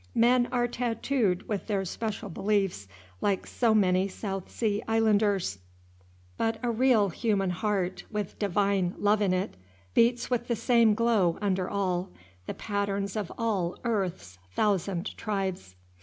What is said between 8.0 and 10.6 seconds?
with Divine love in it, beats with the